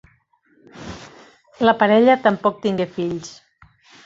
[1.69, 3.31] La parella tampoc tingué fills.